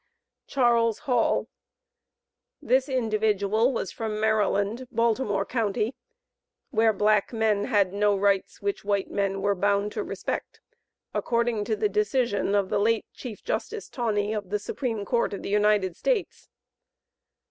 [0.47, 1.47] Charles Hall.
[2.59, 5.71] This individual was from Maryland, Baltimore Co.,
[6.71, 10.59] where "black men had no rights which white men were bound to respect,"
[11.13, 15.43] according to the decision of the late Chief Justice Taney of the Supreme Court of
[15.43, 16.49] the United States.